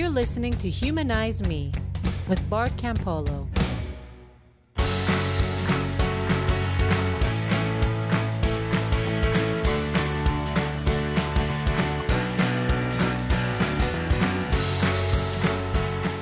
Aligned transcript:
You're 0.00 0.08
listening 0.08 0.54
to 0.54 0.70
Humanize 0.70 1.42
Me 1.46 1.70
with 2.26 2.40
Bart 2.48 2.72
Campolo. 2.78 3.46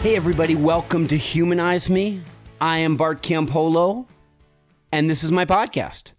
Hey, 0.03 0.17
everybody, 0.17 0.57
welcome 0.57 1.07
to 1.07 1.17
Humanize 1.17 1.89
Me. 1.89 2.21
I 2.61 2.79
am 2.79 2.97
Bart 2.97 3.23
Campolo, 3.23 4.09
and 4.91 5.09
this 5.09 5.23
is 5.23 5.31
my 5.31 5.45
podcast, 5.45 6.15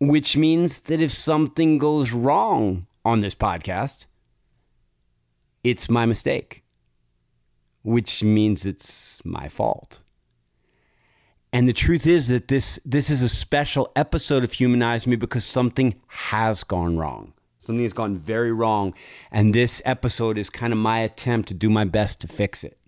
which 0.00 0.36
means 0.36 0.80
that 0.80 1.00
if 1.00 1.12
something 1.12 1.78
goes 1.78 2.12
wrong 2.12 2.86
on 3.06 3.20
this 3.20 3.34
podcast, 3.34 4.04
it's 5.64 5.88
my 5.88 6.06
mistake, 6.06 6.64
which 7.82 8.22
means 8.22 8.64
it's 8.64 9.24
my 9.24 9.48
fault. 9.48 10.00
And 11.52 11.66
the 11.66 11.72
truth 11.72 12.06
is 12.06 12.28
that 12.28 12.48
this 12.48 12.78
this 12.84 13.08
is 13.08 13.22
a 13.22 13.28
special 13.28 13.90
episode 13.96 14.44
of 14.44 14.52
Humanize 14.52 15.06
Me 15.06 15.16
because 15.16 15.44
something 15.44 16.00
has 16.08 16.62
gone 16.62 16.98
wrong. 16.98 17.32
Something 17.58 17.84
has 17.84 17.92
gone 17.92 18.16
very 18.16 18.52
wrong, 18.52 18.94
and 19.32 19.54
this 19.54 19.82
episode 19.84 20.38
is 20.38 20.48
kind 20.48 20.72
of 20.72 20.78
my 20.78 21.00
attempt 21.00 21.48
to 21.48 21.54
do 21.54 21.68
my 21.68 21.84
best 21.84 22.20
to 22.20 22.28
fix 22.28 22.64
it. 22.64 22.78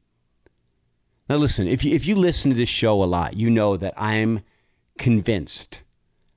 Now, 1.28 1.36
listen, 1.36 1.66
if 1.68 1.84
you, 1.84 1.94
if 1.94 2.06
you 2.06 2.16
listen 2.16 2.50
to 2.50 2.56
this 2.56 2.68
show 2.68 3.02
a 3.02 3.04
lot, 3.04 3.34
you 3.34 3.50
know 3.50 3.76
that 3.76 3.94
I'm 3.96 4.40
convinced 4.98 5.82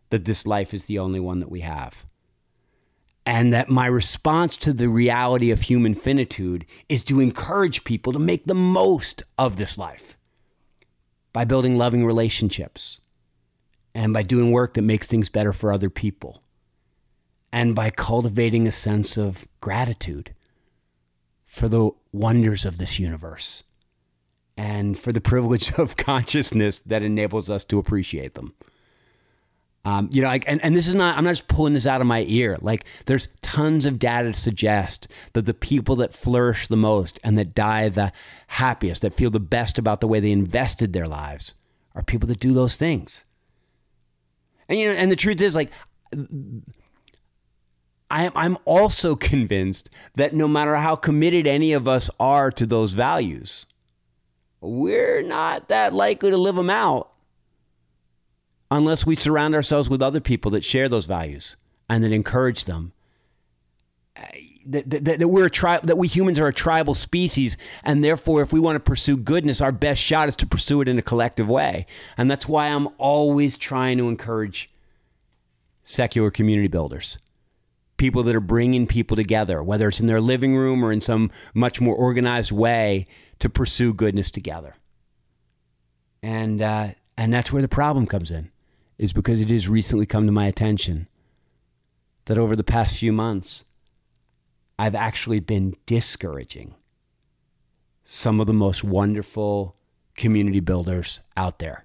that 0.10 0.26
this 0.26 0.46
life 0.46 0.74
is 0.74 0.86
the 0.86 1.00
only 1.00 1.20
one 1.20 1.40
that 1.40 1.52
we 1.52 1.62
have 1.62 2.06
and 3.26 3.54
that 3.54 3.70
my 3.70 3.86
response 3.86 4.58
to 4.58 4.74
the 4.74 4.90
reality 4.90 5.50
of 5.52 5.62
human 5.62 5.96
finitude 5.96 6.66
is 6.90 7.04
to 7.04 7.20
encourage 7.20 7.84
people 7.84 8.12
to 8.14 8.20
make 8.20 8.46
the 8.46 8.54
most 8.54 9.24
of 9.38 9.56
this 9.56 9.78
life 9.78 10.18
by 11.32 11.46
building 11.46 11.78
loving 11.78 12.06
relationships 12.06 13.00
and 13.96 14.14
by 14.14 14.24
doing 14.24 14.52
work 14.52 14.74
that 14.74 14.82
makes 14.82 15.08
things 15.08 15.30
better 15.30 15.54
for 15.54 15.72
other 15.72 15.90
people 15.90 16.42
and 17.52 17.76
by 17.76 17.90
cultivating 17.90 18.68
a 18.68 18.72
sense 18.72 19.18
of 19.18 19.48
gratitude 19.62 20.34
for 21.46 21.70
the 21.70 21.92
wonders 22.12 22.66
of 22.66 22.78
this 22.78 23.00
universe 23.00 23.64
and 24.58 24.98
for 24.98 25.12
the 25.12 25.22
privilege 25.22 25.72
of 25.78 25.96
consciousness 25.96 26.80
that 26.80 27.04
enables 27.04 27.50
us 27.50 27.64
to 27.64 27.80
appreciate 27.80 28.34
them. 28.34 28.52
Um, 29.86 30.08
you 30.14 30.22
know, 30.22 30.30
like, 30.30 30.46
and, 30.48 30.64
and 30.64 30.76
this 30.76 30.88
is 30.88 30.96
not, 30.96 31.18
I'm 31.18 31.26
not 31.26 31.32
just 31.32 31.50
pulling 31.50 31.74
this 31.74 31.86
out 31.86 32.00
of 32.00 32.08
my 32.08 32.24
ear. 32.28 32.58
Like, 32.62 32.86
there's 33.06 33.28
tons 33.42 33.86
of 33.86 34.00
data 34.00 34.32
to 34.32 34.40
suggest 34.40 35.10
that 35.34 35.46
the 35.46 35.54
people 35.54 35.98
that 35.98 36.14
flourish 36.14 36.70
the 36.70 36.78
most 36.78 37.20
and 37.22 37.38
that 37.38 37.54
die 37.54 37.90
the 37.90 38.14
happiest, 38.48 39.02
that 39.02 39.14
feel 39.14 39.30
the 39.30 39.42
best 39.42 39.78
about 39.78 40.00
the 40.00 40.08
way 40.08 40.22
they 40.22 40.32
invested 40.32 40.94
their 40.94 41.08
lives, 41.08 41.56
are 41.96 42.04
people 42.04 42.28
that 42.28 42.40
do 42.40 42.54
those 42.54 42.78
things. 42.78 43.26
And, 44.70 44.80
you 44.80 44.88
know, 44.88 44.96
and 44.96 45.12
the 45.12 45.18
truth 45.18 45.42
is, 45.42 45.54
like, 45.54 45.70
I, 48.10 48.32
I'm 48.36 48.58
also 48.64 49.16
convinced 49.16 49.90
that 50.16 50.34
no 50.34 50.48
matter 50.48 50.78
how 50.78 50.96
committed 50.96 51.46
any 51.46 51.74
of 51.74 51.90
us 51.90 52.10
are 52.22 52.52
to 52.52 52.66
those 52.66 52.92
values, 52.92 53.66
we're 54.62 55.22
not 55.24 55.68
that 55.68 55.94
likely 55.94 56.30
to 56.30 56.38
live 56.38 56.56
them 56.56 56.70
out 56.70 57.13
unless 58.74 59.06
we 59.06 59.14
surround 59.16 59.54
ourselves 59.54 59.88
with 59.88 60.02
other 60.02 60.20
people 60.20 60.50
that 60.52 60.64
share 60.64 60.90
those 60.90 61.06
values 61.06 61.58
and 61.88 62.04
that 62.04 62.12
encourage 62.12 62.66
them. 62.66 62.92
That, 64.66 64.90
that, 64.90 65.20
that, 65.20 65.28
we're 65.28 65.46
a 65.48 65.52
tri- 65.52 65.82
that 65.84 65.98
we 65.98 66.08
humans 66.08 66.40
are 66.40 66.48
a 66.48 66.54
tribal 66.54 66.94
species, 66.94 67.58
and 67.84 68.04
therefore, 68.04 68.42
if 68.42 68.54
we 68.54 68.62
want 68.62 68.78
to 68.78 68.80
pursue 68.80 69.18
goodness, 69.18 69.60
our 69.60 69.74
best 69.74 70.02
shot 70.02 70.30
is 70.30 70.38
to 70.38 70.48
pursue 70.48 70.80
it 70.80 70.88
in 70.88 70.98
a 70.98 71.02
collective 71.02 71.50
way. 71.50 71.86
And 72.18 72.32
that's 72.32 72.48
why 72.48 72.68
I'm 72.68 72.88
always 72.98 73.58
trying 73.58 73.98
to 73.98 74.08
encourage 74.08 74.70
secular 75.84 76.32
community 76.32 76.70
builders, 76.70 77.20
people 77.98 78.24
that 78.24 78.36
are 78.36 78.40
bringing 78.40 78.88
people 78.88 79.18
together, 79.18 79.62
whether 79.62 79.90
it's 79.90 80.00
in 80.00 80.08
their 80.08 80.22
living 80.22 80.56
room 80.56 80.84
or 80.84 80.94
in 80.94 81.02
some 81.02 81.30
much 81.54 81.82
more 81.82 81.96
organized 81.96 82.54
way, 82.54 83.06
to 83.40 83.50
pursue 83.50 83.94
goodness 83.94 84.32
together. 84.32 84.76
And 86.22 86.62
uh, 86.62 86.92
and 87.18 87.34
that's 87.34 87.52
where 87.52 87.62
the 87.62 87.68
problem 87.68 88.08
comes 88.08 88.32
in 88.32 88.50
is 89.04 89.12
because 89.12 89.42
it 89.42 89.50
has 89.50 89.68
recently 89.68 90.06
come 90.06 90.26
to 90.26 90.32
my 90.32 90.48
attention 90.48 91.10
that 92.24 92.38
over 92.38 92.56
the 92.56 92.64
past 92.64 93.00
few 93.00 93.12
months, 93.12 93.66
I've 94.80 94.96
actually 94.96 95.42
been 95.42 95.76
discouraging 95.86 96.74
some 98.06 98.40
of 98.40 98.48
the 98.48 98.54
most 98.54 98.82
wonderful 98.82 99.76
community 100.16 100.62
builders 100.62 101.20
out 101.36 101.60
there. 101.60 101.84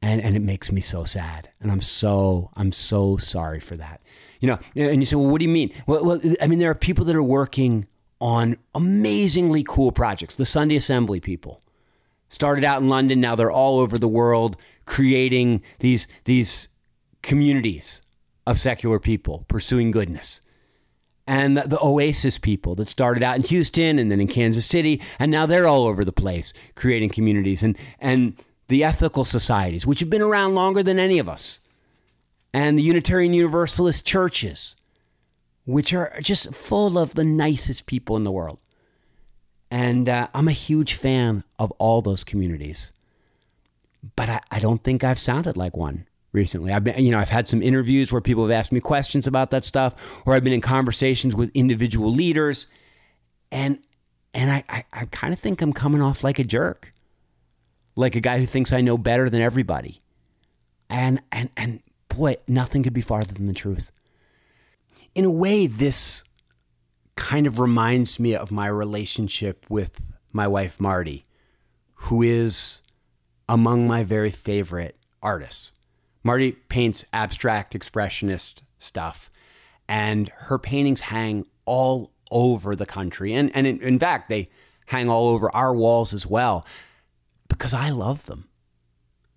And, 0.00 0.20
and 0.20 0.36
it 0.36 0.42
makes 0.42 0.70
me 0.70 0.80
so 0.80 1.02
sad. 1.02 1.48
And 1.60 1.72
I'm 1.72 1.80
so, 1.80 2.50
I'm 2.56 2.70
so 2.70 3.16
sorry 3.16 3.58
for 3.58 3.76
that. 3.76 4.00
You 4.38 4.46
know, 4.46 4.58
and 4.76 5.02
you 5.02 5.04
say, 5.04 5.16
well, 5.16 5.26
what 5.26 5.40
do 5.40 5.46
you 5.46 5.52
mean? 5.52 5.72
Well, 5.88 6.04
well 6.04 6.20
I 6.40 6.46
mean, 6.46 6.60
there 6.60 6.70
are 6.70 6.76
people 6.76 7.04
that 7.06 7.16
are 7.16 7.22
working 7.24 7.88
on 8.20 8.56
amazingly 8.72 9.64
cool 9.66 9.90
projects. 9.90 10.36
The 10.36 10.46
Sunday 10.46 10.76
Assembly 10.76 11.18
people 11.18 11.60
started 12.28 12.64
out 12.64 12.80
in 12.82 12.88
London, 12.88 13.20
now 13.20 13.34
they're 13.34 13.50
all 13.50 13.78
over 13.78 13.98
the 13.98 14.08
world 14.08 14.56
creating 14.84 15.62
these, 15.80 16.08
these 16.24 16.68
communities 17.22 18.02
of 18.46 18.58
secular 18.58 18.98
people 18.98 19.44
pursuing 19.48 19.90
goodness. 19.90 20.40
And 21.26 21.58
the, 21.58 21.68
the, 21.68 21.78
Oasis 21.82 22.38
people 22.38 22.74
that 22.76 22.88
started 22.88 23.22
out 23.22 23.36
in 23.36 23.42
Houston 23.42 23.98
and 23.98 24.10
then 24.10 24.20
in 24.20 24.28
Kansas 24.28 24.64
City, 24.64 25.02
and 25.18 25.30
now 25.30 25.44
they're 25.44 25.68
all 25.68 25.86
over 25.86 26.02
the 26.02 26.12
place 26.12 26.54
creating 26.74 27.10
communities. 27.10 27.62
And, 27.62 27.76
and 28.00 28.42
the 28.68 28.82
ethical 28.82 29.26
societies, 29.26 29.86
which 29.86 30.00
have 30.00 30.08
been 30.08 30.22
around 30.22 30.54
longer 30.54 30.82
than 30.82 30.98
any 30.98 31.18
of 31.18 31.28
us, 31.28 31.60
and 32.54 32.78
the 32.78 32.82
Unitarian 32.82 33.34
Universalist 33.34 34.06
churches, 34.06 34.76
which 35.66 35.92
are 35.92 36.12
just 36.22 36.54
full 36.54 36.98
of 36.98 37.14
the 37.14 37.24
nicest 37.24 37.84
people 37.86 38.16
in 38.16 38.24
the 38.24 38.32
world. 38.32 38.58
And 39.70 40.08
uh, 40.08 40.28
I'm 40.34 40.48
a 40.48 40.52
huge 40.52 40.94
fan 40.94 41.44
of 41.58 41.70
all 41.72 42.00
those 42.02 42.24
communities 42.24 42.92
but 44.16 44.28
I, 44.28 44.40
I 44.50 44.60
don't 44.60 44.82
think 44.82 45.04
I've 45.04 45.18
sounded 45.18 45.56
like 45.56 45.76
one 45.76 46.06
recently. 46.32 46.72
I've 46.72 46.84
been, 46.84 47.02
you 47.04 47.10
know, 47.10 47.18
I've 47.18 47.28
had 47.28 47.48
some 47.48 47.62
interviews 47.62 48.12
where 48.12 48.20
people 48.20 48.44
have 48.44 48.52
asked 48.52 48.72
me 48.72 48.80
questions 48.80 49.26
about 49.26 49.50
that 49.50 49.64
stuff, 49.64 50.22
or 50.26 50.34
I've 50.34 50.44
been 50.44 50.52
in 50.52 50.60
conversations 50.60 51.34
with 51.34 51.50
individual 51.54 52.12
leaders, 52.12 52.66
and 53.50 53.78
and 54.34 54.50
I, 54.50 54.64
I, 54.68 54.84
I 54.92 55.04
kind 55.06 55.32
of 55.32 55.40
think 55.40 55.62
I'm 55.62 55.72
coming 55.72 56.02
off 56.02 56.22
like 56.22 56.38
a 56.38 56.44
jerk, 56.44 56.92
like 57.96 58.14
a 58.14 58.20
guy 58.20 58.38
who 58.38 58.46
thinks 58.46 58.72
I 58.72 58.80
know 58.80 58.98
better 58.98 59.30
than 59.30 59.40
everybody, 59.40 59.98
and 60.88 61.20
and 61.32 61.50
and 61.56 61.82
boy, 62.08 62.36
nothing 62.46 62.82
could 62.82 62.92
be 62.94 63.00
farther 63.00 63.34
than 63.34 63.46
the 63.46 63.52
truth. 63.52 63.90
In 65.14 65.24
a 65.24 65.30
way, 65.30 65.66
this 65.66 66.24
kind 67.18 67.46
of 67.46 67.58
reminds 67.58 68.18
me 68.18 68.34
of 68.34 68.50
my 68.50 68.68
relationship 68.68 69.66
with 69.68 70.00
my 70.32 70.46
wife 70.46 70.80
Marty, 70.80 71.24
who 71.94 72.22
is 72.22 72.80
among 73.48 73.86
my 73.86 74.04
very 74.04 74.30
favorite 74.30 74.96
artists. 75.22 75.72
Marty 76.22 76.52
paints 76.52 77.04
abstract 77.12 77.74
expressionist 77.74 78.62
stuff, 78.78 79.30
and 79.88 80.28
her 80.36 80.58
paintings 80.58 81.00
hang 81.00 81.44
all 81.64 82.12
over 82.30 82.76
the 82.76 82.86
country. 82.86 83.34
And, 83.34 83.50
and 83.54 83.66
in, 83.66 83.82
in 83.82 83.98
fact, 83.98 84.28
they 84.28 84.48
hang 84.86 85.10
all 85.10 85.28
over 85.28 85.54
our 85.54 85.74
walls 85.74 86.14
as 86.14 86.26
well 86.26 86.66
because 87.48 87.74
I 87.74 87.90
love 87.90 88.26
them. 88.26 88.48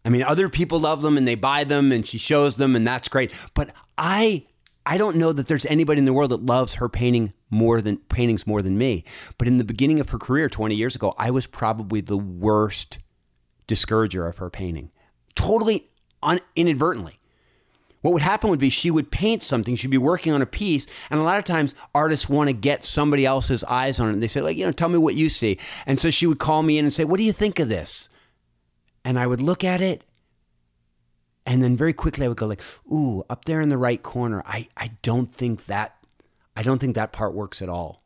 I 0.06 0.10
mean, 0.10 0.24
other 0.24 0.50
people 0.50 0.80
love 0.80 1.02
them 1.02 1.18
and 1.18 1.28
they 1.28 1.36
buy 1.36 1.64
them 1.64 1.92
and 1.92 2.06
she 2.06 2.18
shows 2.18 2.58
them 2.58 2.76
and 2.76 2.86
that's 2.86 3.08
great. 3.08 3.32
But 3.54 3.74
I 3.98 4.46
I 4.86 4.98
don't 4.98 5.18
know 5.18 5.32
that 5.32 5.48
there's 5.48 5.66
anybody 5.68 6.00
in 6.00 6.06
the 6.06 6.14
world 6.14 6.32
that 6.32 6.46
loves 6.46 6.76
her 6.76 6.90
painting 6.90 7.34
more 7.52 7.82
than 7.82 7.98
paintings 7.98 8.48
more 8.48 8.62
than 8.62 8.78
me. 8.78 9.04
But 9.38 9.48
in 9.48 9.58
the 9.58 9.64
beginning 9.64 10.00
of 10.00 10.10
her 10.10 10.18
career 10.18 10.50
20 10.50 10.74
years 10.74 10.96
ago, 10.96 11.14
I 11.18 11.30
was 11.30 11.46
probably 11.46 12.02
the 12.02 12.18
worst 12.18 13.00
discourager 13.68 14.26
of 14.26 14.38
her 14.38 14.50
painting, 14.50 14.90
totally 15.36 15.90
un- 16.24 16.40
inadvertently. 16.56 17.20
What 18.02 18.14
would 18.14 18.24
happen 18.24 18.50
would 18.50 18.58
be 18.58 18.72
she 18.72 18.90
would 18.90 19.12
paint 19.12 19.44
something, 19.44 19.76
she'd 19.76 19.92
be 19.92 19.98
working 20.00 20.34
on 20.34 20.42
a 20.42 20.48
piece, 20.48 20.88
and 21.12 21.20
a 21.20 21.24
lot 21.24 21.38
of 21.38 21.44
times 21.44 21.76
artists 21.94 22.28
want 22.28 22.50
to 22.50 22.54
get 22.54 22.84
somebody 22.84 23.28
else's 23.28 23.64
eyes 23.66 24.00
on 24.00 24.10
it. 24.10 24.14
And 24.14 24.24
they 24.24 24.28
say, 24.28 24.42
like, 24.42 24.58
you 24.58 24.66
know, 24.66 24.72
tell 24.72 24.90
me 24.90 24.98
what 24.98 25.14
you 25.14 25.30
see. 25.30 25.60
And 25.86 26.00
so 26.00 26.10
she 26.10 26.26
would 26.26 26.40
call 26.40 26.64
me 26.64 26.80
in 26.80 26.86
and 26.86 26.92
say, 26.92 27.04
What 27.04 27.18
do 27.18 27.24
you 27.24 27.32
think 27.32 27.60
of 27.60 27.70
this? 27.70 28.10
And 29.06 29.20
I 29.20 29.28
would 29.28 29.40
look 29.40 29.64
at 29.64 29.82
it, 29.82 30.04
and 31.46 31.62
then 31.62 31.76
very 31.76 31.94
quickly 31.94 32.26
I 32.26 32.28
would 32.28 32.38
go 32.38 32.48
like, 32.48 32.62
ooh, 32.92 33.24
up 33.30 33.46
there 33.46 33.62
in 33.62 33.70
the 33.70 33.78
right 33.78 34.02
corner, 34.02 34.44
I, 34.46 34.68
I 34.78 34.92
don't 35.02 35.30
think 35.30 35.66
that 35.66 35.96
I 36.62 36.64
don't 36.64 36.78
think 36.78 36.94
that 36.94 37.12
part 37.12 37.34
works 37.34 37.64
at 37.64 37.70
all. 37.70 38.04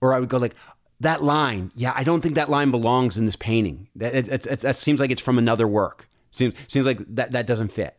Or 0.00 0.12
I 0.12 0.18
would 0.18 0.28
go 0.28 0.38
like, 0.38 0.56
that 0.98 1.22
line, 1.22 1.70
yeah, 1.76 1.92
I 1.94 2.02
don't 2.02 2.20
think 2.20 2.34
that 2.34 2.50
line 2.50 2.72
belongs 2.72 3.16
in 3.16 3.24
this 3.24 3.36
painting. 3.36 3.88
That, 3.94 4.16
it, 4.16 4.26
it, 4.26 4.46
it, 4.46 4.60
that 4.60 4.74
seems 4.74 4.98
like 4.98 5.12
it's 5.12 5.22
from 5.22 5.38
another 5.38 5.68
work. 5.68 6.08
Seems, 6.32 6.54
seems 6.66 6.84
like 6.86 6.98
that, 7.14 7.30
that 7.32 7.46
doesn't 7.46 7.68
fit. 7.68 7.96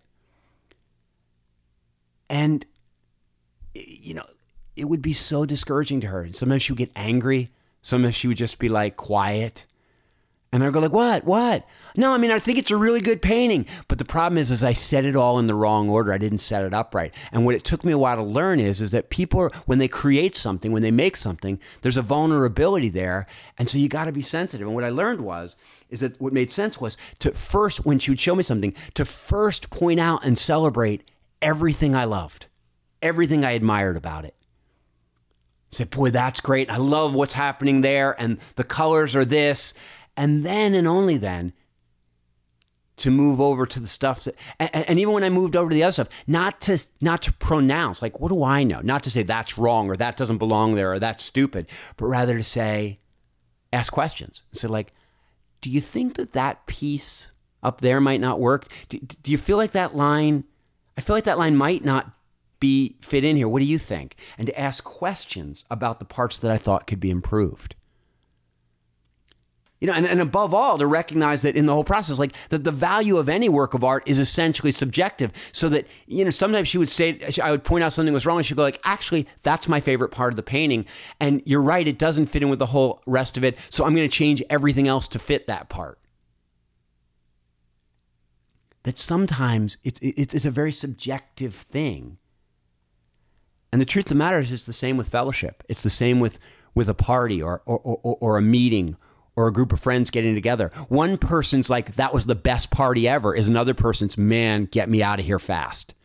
And, 2.29 2.65
you 3.73 4.15
know, 4.15 4.25
it 4.75 4.83
would 4.83 5.01
be 5.01 5.13
so 5.13 5.45
discouraging 5.45 6.01
to 6.01 6.07
her. 6.07 6.19
And 6.19 6.35
sometimes 6.35 6.63
she 6.63 6.73
would 6.73 6.79
get 6.79 6.91
angry. 6.97 7.47
Sometimes 7.83 8.15
she 8.15 8.27
would 8.27 8.35
just 8.35 8.59
be 8.59 8.67
like 8.67 8.97
quiet. 8.97 9.65
And 10.53 10.63
I'd 10.63 10.71
go 10.71 10.79
like, 10.79 10.93
what? 10.93 11.25
What? 11.25 11.67
No, 11.97 12.13
I 12.13 12.19
mean, 12.19 12.29
I 12.29 12.37
think 12.37 12.59
it's 12.59 12.69
a 12.69 12.77
really 12.77 13.01
good 13.01 13.23
painting. 13.23 13.65
But 13.87 13.97
the 13.97 14.05
problem 14.05 14.37
is, 14.37 14.51
is 14.51 14.63
I 14.63 14.73
set 14.73 15.03
it 15.03 15.15
all 15.15 15.39
in 15.39 15.47
the 15.47 15.55
wrong 15.55 15.89
order. 15.89 16.13
I 16.13 16.19
didn't 16.19 16.37
set 16.37 16.63
it 16.63 16.75
up 16.75 16.93
right. 16.93 17.11
And 17.31 17.43
what 17.43 17.55
it 17.55 17.63
took 17.63 17.83
me 17.83 17.91
a 17.91 17.97
while 17.97 18.17
to 18.17 18.21
learn 18.21 18.59
is, 18.59 18.79
is 18.79 18.91
that 18.91 19.09
people, 19.09 19.39
are, 19.39 19.51
when 19.65 19.79
they 19.79 19.87
create 19.87 20.35
something, 20.35 20.71
when 20.71 20.83
they 20.83 20.91
make 20.91 21.17
something, 21.17 21.59
there's 21.81 21.97
a 21.97 22.03
vulnerability 22.03 22.89
there. 22.89 23.25
And 23.57 23.67
so 23.67 23.79
you 23.79 23.89
got 23.89 24.05
to 24.05 24.11
be 24.11 24.21
sensitive. 24.21 24.67
And 24.67 24.75
what 24.75 24.83
I 24.83 24.89
learned 24.89 25.21
was, 25.21 25.55
is 25.89 26.01
that 26.01 26.21
what 26.21 26.33
made 26.33 26.51
sense 26.51 26.79
was 26.79 26.97
to 27.17 27.31
first, 27.31 27.83
when 27.83 27.97
she 27.97 28.11
would 28.11 28.19
show 28.19 28.35
me 28.35 28.43
something, 28.43 28.75
to 28.93 29.05
first 29.05 29.71
point 29.71 29.99
out 29.99 30.23
and 30.23 30.37
celebrate 30.37 31.09
everything 31.41 31.95
I 31.95 32.05
loved, 32.05 32.45
everything 33.01 33.43
I 33.43 33.53
admired 33.53 33.97
about 33.97 34.23
it. 34.23 34.35
Say, 35.71 35.85
boy, 35.85 36.11
that's 36.11 36.41
great. 36.41 36.69
I 36.69 36.77
love 36.77 37.15
what's 37.15 37.33
happening 37.33 37.81
there. 37.81 38.15
And 38.21 38.37
the 38.55 38.63
colors 38.63 39.15
are 39.15 39.25
this 39.25 39.73
and 40.15 40.45
then 40.45 40.73
and 40.73 40.87
only 40.87 41.17
then 41.17 41.53
to 42.97 43.09
move 43.09 43.41
over 43.41 43.65
to 43.65 43.79
the 43.79 43.87
stuff 43.87 44.23
that, 44.23 44.35
and, 44.59 44.69
and, 44.73 44.99
even 44.99 45.13
when 45.13 45.23
I 45.23 45.29
moved 45.29 45.55
over 45.55 45.69
to 45.69 45.73
the 45.75 45.83
other 45.83 45.91
stuff, 45.91 46.09
not 46.27 46.61
to 46.61 46.77
not 47.01 47.23
to 47.23 47.33
pronounce 47.33 48.01
like 48.01 48.19
what 48.19 48.29
do 48.29 48.43
I 48.43 48.63
know, 48.63 48.81
not 48.81 49.03
to 49.03 49.11
say 49.11 49.23
that's 49.23 49.57
wrong 49.57 49.89
or 49.89 49.95
that 49.97 50.15
doesn't 50.15 50.37
belong 50.37 50.75
there 50.75 50.93
or 50.93 50.99
that's 50.99 51.23
stupid, 51.23 51.67
but 51.97 52.05
rather 52.05 52.37
to 52.37 52.43
say, 52.43 52.97
ask 53.71 53.91
questions 53.91 54.43
say 54.53 54.67
like, 54.67 54.91
do 55.61 55.69
you 55.69 55.81
think 55.81 56.15
that 56.15 56.33
that 56.33 56.65
piece 56.67 57.31
up 57.63 57.81
there 57.81 57.99
might 57.99 58.21
not 58.21 58.39
work? 58.39 58.67
Do, 58.89 58.99
do 58.99 59.31
you 59.31 59.37
feel 59.37 59.57
like 59.57 59.71
that 59.71 59.95
line? 59.95 60.43
I 60.97 61.01
feel 61.01 61.15
like 61.15 61.23
that 61.23 61.39
line 61.39 61.55
might 61.55 61.83
not 61.83 62.11
be 62.59 62.95
fit 63.01 63.23
in 63.23 63.35
here. 63.35 63.47
What 63.47 63.59
do 63.59 63.65
you 63.65 63.79
think? 63.79 64.15
And 64.37 64.47
to 64.47 64.59
ask 64.59 64.83
questions 64.83 65.65
about 65.71 65.99
the 65.99 66.05
parts 66.05 66.37
that 66.37 66.51
I 66.51 66.57
thought 66.57 66.85
could 66.85 66.99
be 66.99 67.09
improved 67.09 67.75
you 69.83 69.87
know, 69.87 69.95
and, 69.95 70.05
and 70.07 70.21
above 70.21 70.53
all, 70.53 70.77
to 70.77 70.87
recognize 70.87 71.41
that 71.41 71.57
in 71.57 71.65
the 71.65 71.73
whole 71.73 71.83
process, 71.83 72.17
like 72.17 72.31
that 72.47 72.63
the 72.63 72.71
value 72.71 73.17
of 73.17 73.27
any 73.27 73.49
work 73.49 73.73
of 73.73 73.83
art 73.83 74.01
is 74.05 74.17
essentially 74.17 74.71
subjective. 74.71 75.33
So 75.51 75.67
that, 75.67 75.87
you 76.07 76.23
know, 76.23 76.29
sometimes 76.29 76.69
she 76.69 76.77
would 76.77 76.87
say, 76.87 77.19
I 77.43 77.51
would 77.51 77.65
point 77.65 77.83
out 77.83 77.91
something 77.91 78.13
was 78.13 78.25
wrong, 78.25 78.37
and 78.37 78.45
she'd 78.45 78.55
go 78.55 78.63
like, 78.63 78.79
actually, 78.85 79.27
that's 79.41 79.67
my 79.67 79.81
favorite 79.81 80.11
part 80.11 80.31
of 80.31 80.37
the 80.37 80.41
painting. 80.41 80.85
And 81.19 81.41
you're 81.43 81.61
right, 81.61 81.85
it 81.85 81.99
doesn't 81.99 82.27
fit 82.27 82.41
in 82.41 82.47
with 82.47 82.59
the 82.59 82.67
whole 82.67 83.01
rest 83.05 83.35
of 83.35 83.43
it. 83.43 83.57
So 83.69 83.83
I'm 83.83 83.93
going 83.93 84.09
to 84.09 84.17
change 84.17 84.41
everything 84.49 84.87
else 84.87 85.05
to 85.09 85.19
fit 85.19 85.47
that 85.47 85.67
part. 85.67 85.99
That 88.83 88.97
sometimes 88.97 89.79
it's, 89.83 89.99
it's 90.01 90.45
a 90.45 90.49
very 90.49 90.71
subjective 90.71 91.53
thing. 91.53 92.19
And 93.73 93.81
the 93.81 93.85
truth 93.85 94.05
of 94.05 94.09
the 94.11 94.15
matter 94.15 94.39
is, 94.39 94.53
it's 94.53 94.63
the 94.63 94.71
same 94.71 94.95
with 94.95 95.09
fellowship. 95.09 95.61
It's 95.67 95.83
the 95.83 95.89
same 95.89 96.21
with, 96.21 96.39
with 96.73 96.87
a 96.87 96.93
party 96.93 97.41
or, 97.41 97.63
or, 97.65 97.79
or, 97.79 98.17
or 98.21 98.37
a 98.37 98.41
meeting 98.41 98.95
or 99.35 99.47
a 99.47 99.53
group 99.53 99.73
of 99.73 99.79
friends 99.79 100.09
getting 100.09 100.35
together. 100.35 100.71
One 100.89 101.17
person's 101.17 101.69
like, 101.69 101.95
that 101.95 102.13
was 102.13 102.25
the 102.25 102.35
best 102.35 102.69
party 102.69 103.07
ever, 103.07 103.35
is 103.35 103.47
another 103.47 103.73
person's, 103.73 104.17
man, 104.17 104.65
get 104.65 104.89
me 104.89 105.01
out 105.01 105.19
of 105.19 105.25
here 105.25 105.39
fast. 105.39 105.95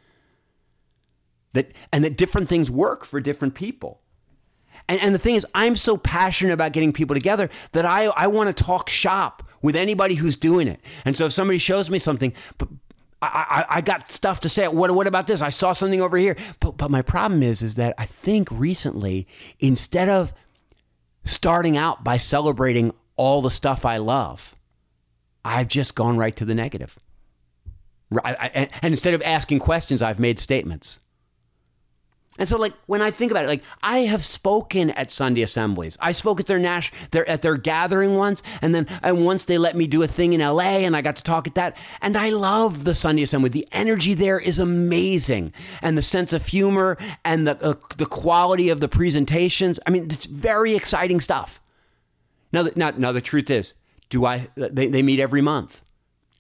That, 1.52 1.72
and 1.92 2.04
that 2.04 2.16
different 2.16 2.48
things 2.48 2.70
work 2.70 3.04
for 3.04 3.20
different 3.20 3.54
people. 3.54 4.00
And, 4.88 5.00
and 5.00 5.14
the 5.14 5.19
thing 5.19 5.34
is, 5.34 5.46
I'm 5.54 5.76
so 5.76 5.96
passionate 5.96 6.52
about 6.52 6.72
getting 6.72 6.92
people 6.92 7.14
together 7.14 7.50
that 7.72 7.84
I, 7.84 8.06
I 8.06 8.28
want 8.28 8.54
to 8.54 8.64
talk 8.64 8.88
shop 8.88 9.42
with 9.60 9.76
anybody 9.76 10.14
who's 10.14 10.36
doing 10.36 10.69
it. 10.69 10.81
And 11.04 11.16
so 11.16 11.26
if 11.26 11.32
somebody 11.32 11.58
shows 11.58 11.90
me 11.90 11.98
something, 11.98 12.32
but 12.56 12.69
I, 13.20 13.66
I, 13.69 13.76
I 13.76 13.81
got 13.81 14.12
stuff 14.12 14.40
to 14.40 14.48
say. 14.48 14.69
What, 14.69 14.90
what 14.94 15.06
about 15.06 15.26
this? 15.26 15.42
I 15.42 15.50
saw 15.50 15.72
something 15.72 16.00
over 16.00 16.16
here. 16.16 16.36
But, 16.60 16.76
but 16.76 16.90
my 16.90 17.02
problem 17.02 17.42
is, 17.42 17.62
is 17.62 17.74
that 17.74 17.94
I 17.98 18.06
think 18.06 18.48
recently, 18.50 19.26
instead 19.58 20.08
of 20.08 20.32
starting 21.24 21.76
out 21.76 22.04
by 22.04 22.16
celebrating 22.16 22.94
all 23.19 23.43
the 23.43 23.50
stuff 23.50 23.85
I 23.85 23.99
love. 23.99 24.55
I've 25.44 25.69
just 25.69 25.94
gone 25.94 26.17
right 26.17 26.35
to 26.37 26.44
the 26.44 26.55
negative. 26.55 26.99
I, 28.25 28.32
I, 28.35 28.69
and 28.82 28.93
instead 28.93 29.15
of 29.15 29.23
asking 29.23 29.59
questions, 29.59 30.00
I've 30.00 30.19
made 30.19 30.38
statements. 30.38 31.00
And 32.38 32.49
so, 32.49 32.56
like 32.56 32.73
when 32.87 33.03
I 33.03 33.11
think 33.11 33.32
about 33.32 33.44
it, 33.44 33.49
like 33.49 33.65
I 33.82 34.00
have 34.00 34.25
spoken 34.25 34.91
at 34.91 35.11
Sunday 35.11 35.43
assemblies. 35.43 35.99
I 36.00 36.12
spoke 36.12 36.38
at 36.38 36.47
their 36.47 36.61
Nash, 36.61 36.93
their 37.11 37.29
at 37.29 37.43
their 37.43 37.56
gathering 37.56 38.15
once, 38.15 38.44
and 38.62 38.73
then 38.73 38.87
and 39.03 39.25
once 39.25 39.44
they 39.44 39.59
let 39.59 39.75
me 39.75 39.88
do 39.88 40.03
a 40.03 40.09
thing 40.09 40.32
in 40.32 40.41
L.A. 40.41 40.85
and 40.85 40.97
I 40.97 41.03
got 41.03 41.17
to 41.17 41.23
talk 41.25 41.49
at 41.49 41.56
that. 41.56 41.76
And 42.00 42.17
I 42.17 42.31
love 42.31 42.85
the 42.85 42.94
Sunday 42.94 43.23
assembly. 43.23 43.50
The 43.50 43.67
energy 43.73 44.15
there 44.15 44.38
is 44.38 44.61
amazing, 44.61 45.53
and 45.82 45.99
the 45.99 46.03
sense 46.03 46.32
of 46.32 46.47
humor 46.47 46.97
and 47.25 47.47
the 47.47 47.61
uh, 47.62 47.75
the 47.97 48.06
quality 48.06 48.69
of 48.69 48.81
the 48.81 48.88
presentations. 48.88 49.81
I 49.85 49.91
mean, 49.91 50.05
it's 50.05 50.26
very 50.26 50.76
exciting 50.76 51.20
stuff. 51.20 51.61
Now, 52.52 52.62
the, 52.62 52.72
now, 52.76 52.90
now 52.90 53.12
the 53.12 53.20
truth 53.20 53.50
is, 53.50 53.74
do 54.08 54.24
I? 54.24 54.48
They, 54.54 54.88
they 54.88 55.02
meet 55.02 55.20
every 55.20 55.42
month. 55.42 55.82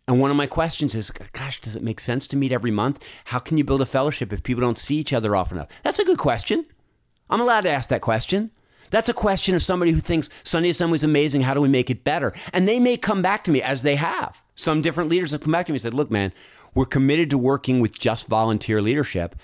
And 0.06 0.20
one 0.20 0.30
of 0.30 0.38
my 0.38 0.46
questions 0.46 0.94
is, 0.94 1.10
gosh, 1.10 1.60
does 1.60 1.76
it 1.76 1.82
make 1.82 2.00
sense 2.00 2.26
to 2.28 2.36
meet 2.36 2.50
every 2.50 2.70
month? 2.70 3.06
How 3.26 3.38
can 3.38 3.58
you 3.58 3.64
build 3.64 3.82
a 3.82 3.86
fellowship 3.86 4.32
if 4.32 4.42
people 4.42 4.62
don't 4.62 4.78
see 4.78 4.96
each 4.96 5.12
other 5.12 5.36
often 5.36 5.58
enough? 5.58 5.82
That's 5.82 5.98
a 5.98 6.04
good 6.04 6.16
question. 6.16 6.64
I'm 7.28 7.42
allowed 7.42 7.62
to 7.62 7.70
ask 7.70 7.90
that 7.90 8.00
question. 8.00 8.50
That's 8.90 9.10
a 9.10 9.14
question 9.14 9.54
of 9.54 9.62
somebody 9.62 9.92
who 9.92 10.00
thinks 10.00 10.30
Sunday 10.44 10.70
Assembly 10.70 10.96
is 10.96 11.04
amazing. 11.04 11.42
How 11.42 11.52
do 11.52 11.60
we 11.60 11.68
make 11.68 11.90
it 11.90 12.04
better? 12.04 12.32
And 12.54 12.66
they 12.66 12.80
may 12.80 12.96
come 12.96 13.20
back 13.20 13.44
to 13.44 13.50
me 13.50 13.60
as 13.60 13.82
they 13.82 13.96
have. 13.96 14.42
Some 14.54 14.80
different 14.80 15.10
leaders 15.10 15.32
have 15.32 15.42
come 15.42 15.52
back 15.52 15.66
to 15.66 15.72
me 15.72 15.76
and 15.76 15.82
said, 15.82 15.92
look, 15.92 16.10
man, 16.10 16.32
we're 16.74 16.86
committed 16.86 17.28
to 17.30 17.38
working 17.38 17.80
with 17.80 17.98
just 17.98 18.28
volunteer 18.28 18.80
leadership 18.80 19.36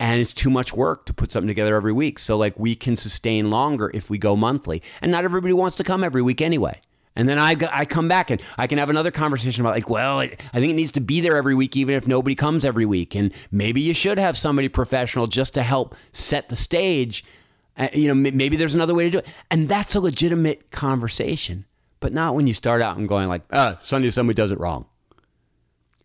and 0.00 0.20
it's 0.20 0.32
too 0.32 0.50
much 0.50 0.72
work 0.72 1.06
to 1.06 1.14
put 1.14 1.32
something 1.32 1.48
together 1.48 1.76
every 1.76 1.92
week. 1.92 2.18
So 2.18 2.36
like 2.36 2.58
we 2.58 2.74
can 2.74 2.96
sustain 2.96 3.50
longer 3.50 3.90
if 3.94 4.10
we 4.10 4.18
go 4.18 4.36
monthly, 4.36 4.82
and 5.02 5.10
not 5.10 5.24
everybody 5.24 5.52
wants 5.52 5.76
to 5.76 5.84
come 5.84 6.04
every 6.04 6.22
week 6.22 6.40
anyway. 6.40 6.80
And 7.16 7.28
then 7.28 7.36
I, 7.36 7.56
I 7.72 7.84
come 7.84 8.06
back 8.06 8.30
and 8.30 8.40
I 8.56 8.68
can 8.68 8.78
have 8.78 8.90
another 8.90 9.10
conversation 9.10 9.60
about 9.62 9.74
like, 9.74 9.90
well, 9.90 10.20
I 10.20 10.28
think 10.28 10.70
it 10.70 10.74
needs 10.74 10.92
to 10.92 11.00
be 11.00 11.20
there 11.20 11.36
every 11.36 11.54
week, 11.56 11.76
even 11.76 11.96
if 11.96 12.06
nobody 12.06 12.36
comes 12.36 12.64
every 12.64 12.86
week. 12.86 13.16
And 13.16 13.32
maybe 13.50 13.80
you 13.80 13.92
should 13.92 14.18
have 14.18 14.36
somebody 14.38 14.68
professional 14.68 15.26
just 15.26 15.54
to 15.54 15.64
help 15.64 15.96
set 16.12 16.48
the 16.48 16.54
stage. 16.54 17.24
Uh, 17.76 17.88
you 17.92 18.06
know, 18.06 18.14
maybe 18.14 18.56
there's 18.56 18.74
another 18.76 18.94
way 18.94 19.04
to 19.04 19.10
do 19.10 19.18
it. 19.18 19.26
And 19.50 19.68
that's 19.68 19.96
a 19.96 20.00
legitimate 20.00 20.70
conversation, 20.70 21.64
but 21.98 22.12
not 22.12 22.36
when 22.36 22.46
you 22.46 22.54
start 22.54 22.82
out 22.82 22.98
and 22.98 23.08
going 23.08 23.28
like, 23.28 23.42
ah, 23.52 23.80
Sunday 23.82 24.06
Assembly 24.06 24.34
does 24.34 24.52
it 24.52 24.60
wrong. 24.60 24.86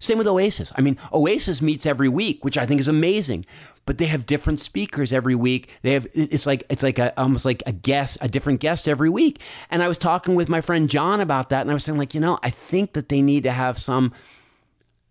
Same 0.03 0.17
with 0.17 0.27
Oasis. 0.27 0.73
I 0.75 0.81
mean, 0.81 0.97
Oasis 1.13 1.61
meets 1.61 1.85
every 1.85 2.09
week, 2.09 2.43
which 2.43 2.57
I 2.57 2.65
think 2.65 2.81
is 2.81 2.89
amazing. 2.89 3.45
But 3.85 3.97
they 3.97 4.05
have 4.05 4.25
different 4.25 4.59
speakers 4.59 5.13
every 5.13 5.35
week. 5.35 5.71
They 5.81 5.93
have 5.93 6.07
it's 6.13 6.45
like 6.45 6.63
it's 6.69 6.83
like 6.83 6.99
a, 6.99 7.17
almost 7.19 7.45
like 7.45 7.63
a 7.65 7.71
guest, 7.71 8.17
a 8.21 8.27
different 8.27 8.59
guest 8.59 8.87
every 8.87 9.09
week. 9.09 9.41
And 9.69 9.81
I 9.81 9.87
was 9.87 9.97
talking 9.97 10.35
with 10.35 10.49
my 10.49 10.61
friend 10.61 10.89
John 10.89 11.21
about 11.21 11.49
that, 11.49 11.61
and 11.61 11.71
I 11.71 11.73
was 11.73 11.85
saying 11.85 11.97
like, 11.97 12.13
you 12.13 12.19
know, 12.19 12.37
I 12.43 12.49
think 12.49 12.93
that 12.93 13.09
they 13.09 13.21
need 13.21 13.43
to 13.43 13.51
have 13.51 13.77
some 13.77 14.13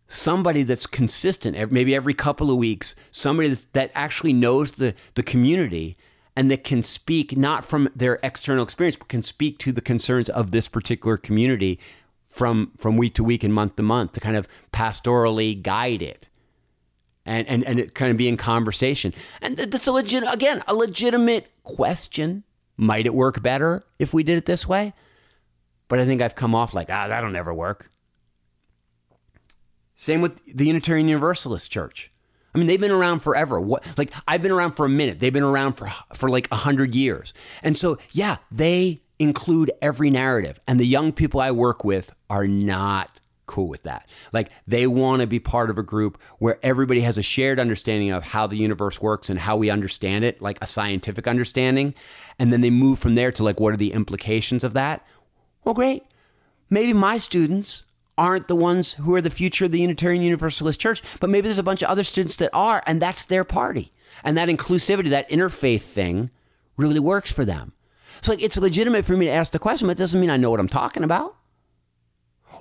somebody 0.09 0.63
that's 0.63 0.87
consistent, 0.87 1.73
maybe 1.73 1.95
every 1.95 2.13
couple 2.13 2.51
of 2.51 2.59
weeks, 2.59 2.95
somebody 3.13 3.49
that 3.73 3.91
actually 3.95 4.35
knows 4.35 4.73
the 4.73 4.95
the 5.15 5.23
community 5.23 5.97
and 6.37 6.51
that 6.51 6.65
can 6.65 6.83
speak 6.83 7.37
not 7.37 7.65
from 7.65 7.89
their 7.95 8.19
external 8.23 8.63
experience, 8.63 8.97
but 8.97 9.09
can 9.09 9.23
speak 9.23 9.59
to 9.59 9.73
the 9.73 9.83
concerns 9.83 10.31
of 10.31 10.51
this 10.51 10.69
particular 10.69 11.17
community 11.17 11.79
from 12.33 12.73
from 12.79 12.97
week 12.97 13.15
to 13.15 13.23
week 13.23 13.45
and 13.45 13.53
month 13.53 13.77
to 13.77 13.83
month 13.83 14.13
to 14.13 14.21
kind 14.21 14.37
of 14.37 14.49
pastorally 14.73 15.61
guide 15.61 16.01
it 16.01 16.29
and 17.27 17.47
and, 17.47 17.63
and 17.65 17.79
it 17.79 17.95
kind 17.95 18.11
of 18.11 18.17
be 18.17 18.27
in 18.27 18.39
conversation 18.39 19.13
and 19.43 19.57
that's 19.59 19.87
a 19.87 19.93
legit 19.93 20.25
again 20.33 20.63
a 20.67 20.75
legitimate 20.75 21.51
question 21.63 22.43
might 22.79 23.05
it 23.05 23.15
work 23.15 23.43
better 23.43 23.83
if 23.99 24.15
we 24.15 24.23
did 24.23 24.39
it 24.39 24.47
this 24.47 24.67
way 24.67 24.95
but 25.89 25.99
i 25.99 26.07
think 26.07 26.23
i've 26.23 26.35
come 26.35 26.55
off 26.55 26.73
like 26.73 26.89
ah 26.91 27.07
that'll 27.07 27.31
never 27.31 27.53
work 27.53 27.91
same 29.95 30.23
with 30.23 30.43
the 30.57 30.67
unitarian 30.67 31.09
universalist 31.09 31.71
church 31.71 32.09
I 32.55 32.59
mean, 32.59 32.67
they've 32.67 32.79
been 32.79 32.91
around 32.91 33.21
forever. 33.21 33.59
What, 33.59 33.83
like 33.97 34.13
I've 34.29 34.43
been 34.43 34.53
around 34.53 34.73
for 34.73 34.85
a 34.85 34.89
minute. 34.89 35.19
They've 35.19 35.33
been 35.33 35.43
around 35.43 35.73
for 35.73 35.89
for 36.15 36.29
like 36.29 36.49
a 36.53 36.57
hundred 36.57 36.95
years, 36.95 37.33
and 37.63 37.79
so 37.79 37.97
yeah, 38.11 38.37
they 38.51 39.01
include 39.23 39.71
every 39.81 40.11
narrative. 40.11 40.61
And 40.67 40.79
the 40.79 40.87
young 40.87 41.13
people 41.13 41.41
I 41.41 41.51
work 41.53 41.85
with 41.85 42.13
are 42.33 42.49
not 42.49 43.21
cool 43.45 43.69
with 43.69 43.83
that. 43.83 44.09
Like 44.33 44.49
they 44.67 44.87
want 44.87 45.21
to 45.21 45.27
be 45.27 45.39
part 45.39 45.69
of 45.69 45.77
a 45.77 45.83
group 45.83 46.19
where 46.39 46.59
everybody 46.63 47.03
has 47.03 47.19
a 47.19 47.23
shared 47.23 47.61
understanding 47.61 48.11
of 48.11 48.25
how 48.25 48.47
the 48.47 48.57
universe 48.57 49.03
works 49.03 49.29
and 49.29 49.39
how 49.39 49.59
we 49.59 49.69
understand 49.69 50.25
it, 50.25 50.41
like 50.41 50.57
a 50.63 50.67
scientific 50.67 51.27
understanding. 51.27 51.95
And 52.39 52.51
then 52.51 52.63
they 52.63 52.71
move 52.71 52.99
from 52.99 53.15
there 53.15 53.31
to 53.33 53.45
like, 53.45 53.61
what 53.61 53.75
are 53.75 53.77
the 53.77 53.93
implications 53.93 54.65
of 54.65 54.73
that? 54.73 55.07
Well, 55.65 55.75
great. 55.75 56.05
Maybe 56.71 56.95
my 56.95 57.19
students 57.19 57.85
aren't 58.17 58.49
the 58.49 58.57
ones 58.57 58.95
who 58.95 59.15
are 59.15 59.21
the 59.21 59.29
future 59.29 59.67
of 59.67 59.73
the 59.73 59.81
Unitarian 59.81 60.23
Universalist 60.23 60.81
Church, 60.81 61.03
but 61.21 61.29
maybe 61.29 61.49
there's 61.49 61.59
a 61.59 61.63
bunch 61.63 61.83
of 61.83 61.91
other 61.91 62.05
students 62.05 62.37
that 62.37 62.51
are, 62.55 62.83
and 62.87 63.03
that's 63.03 63.27
their 63.27 63.45
party. 63.45 63.93
And 64.25 64.39
that 64.39 64.49
inclusivity, 64.49 65.11
that 65.11 65.29
interfaith 65.29 65.83
thing 65.83 66.31
really 66.79 67.01
works 67.01 67.31
for 67.31 67.45
them. 67.45 67.75
So 68.23 68.33
like 68.33 68.43
it's 68.43 68.57
legitimate 68.57 69.05
for 69.05 69.17
me 69.19 69.27
to 69.27 69.33
ask 69.33 69.53
the 69.53 69.59
question, 69.59 69.89
but 69.89 69.93
it 69.93 69.99
doesn't 69.99 70.21
mean 70.21 70.31
I 70.31 70.39
know 70.39 70.51
what 70.51 70.61
I'm 70.61 70.69
talking 70.69 71.05
about. 71.05 71.37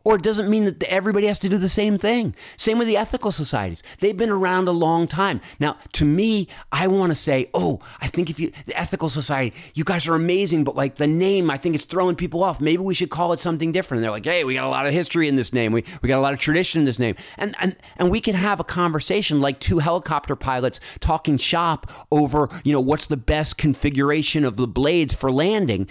Or 0.04 0.16
it 0.16 0.24
doesn't 0.24 0.50
mean 0.50 0.66
that 0.66 0.82
everybody 0.84 1.28
has 1.28 1.40
to 1.40 1.50
do 1.50 1.58
the 1.58 1.70
same 1.70 1.98
thing. 1.98 2.36
Same 2.58 2.78
with 2.78 2.88
the 2.88 2.98
ethical 2.98 3.32
societies. 3.32 3.84
They've 4.00 4.18
been 4.18 4.30
around 4.30 4.68
a 4.68 4.72
long 4.72 5.08
time. 5.08 5.42
Now, 5.60 5.78
to 5.94 6.06
me, 6.06 6.48
I 6.72 6.88
want 6.88 7.12
to 7.12 7.16
say, 7.16 7.50
oh, 7.54 7.80
I 8.00 8.08
think 8.08 8.30
if 8.30 8.40
you, 8.40 8.52
the 8.66 8.78
ethical 8.78 9.10
society, 9.10 9.56
you 9.74 9.84
guys 9.84 10.08
are 10.08 10.16
amazing, 10.16 10.64
but 10.64 10.76
like 10.76 10.98
the 10.98 11.08
name, 11.08 11.50
I 11.50 11.58
think 11.58 11.76
it's 11.76 11.86
throwing 11.86 12.16
people 12.16 12.44
off. 12.44 12.60
Maybe 12.60 12.82
we 12.82 12.94
should 12.94 13.10
call 13.10 13.34
it 13.34 13.40
something 13.40 13.72
different. 13.72 14.00
And 14.00 14.04
they're 14.04 14.12
like, 14.12 14.26
hey, 14.26 14.44
we 14.44 14.56
got 14.56 14.66
a 14.66 14.70
lot 14.70 14.88
of 14.88 14.94
history 14.94 15.28
in 15.28 15.36
this 15.36 15.54
name. 15.54 15.72
We, 15.72 15.84
we 16.02 16.10
got 16.10 16.18
a 16.18 16.22
lot 16.22 16.34
of 16.34 16.40
tradition 16.40 16.80
in 16.80 16.86
this 16.86 17.00
name. 17.00 17.16
And, 17.38 17.56
and, 17.60 17.76
and 17.98 18.10
we 18.10 18.22
can 18.22 18.36
have 18.36 18.60
a 18.60 18.64
conversation 18.64 19.40
like 19.40 19.60
two 19.60 19.80
helicopter 19.80 20.36
pilots 20.36 20.80
talking 21.00 21.38
shop 21.38 21.92
over, 22.12 22.50
you 22.64 22.72
know, 22.72 22.82
what's 22.82 23.08
the 23.08 23.18
best 23.18 23.58
configuration 23.58 24.46
of 24.46 24.58
the 24.58 24.68
blades 24.68 25.14
for 25.14 25.32
landing. 25.32 25.88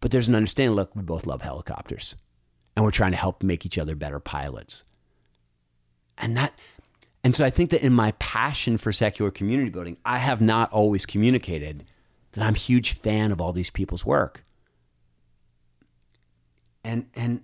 But 0.00 0.10
there's 0.10 0.28
an 0.28 0.34
understanding 0.34 0.76
look, 0.76 0.94
we 0.94 1.02
both 1.02 1.26
love 1.26 1.42
helicopters 1.42 2.14
and 2.78 2.84
we're 2.84 2.92
trying 2.92 3.10
to 3.10 3.16
help 3.16 3.42
make 3.42 3.66
each 3.66 3.76
other 3.76 3.96
better 3.96 4.20
pilots. 4.20 4.84
And 6.16 6.36
that 6.36 6.54
and 7.24 7.34
so 7.34 7.44
I 7.44 7.50
think 7.50 7.70
that 7.70 7.82
in 7.82 7.92
my 7.92 8.12
passion 8.20 8.78
for 8.78 8.92
secular 8.92 9.32
community 9.32 9.68
building, 9.68 9.96
I 10.04 10.18
have 10.18 10.40
not 10.40 10.70
always 10.70 11.04
communicated 11.04 11.82
that 12.32 12.44
I'm 12.44 12.54
a 12.54 12.58
huge 12.58 12.92
fan 12.92 13.32
of 13.32 13.40
all 13.40 13.52
these 13.52 13.68
people's 13.68 14.06
work. 14.06 14.44
And 16.84 17.06
and 17.16 17.42